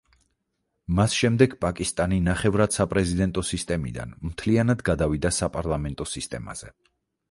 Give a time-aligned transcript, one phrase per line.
[0.99, 6.79] მას შემდეგ, პაკისტანი ნახევრად საპრეზიდენტო სისტემიდან, მთლიანად გადავიდა საპარლამენტო სისტემაზე.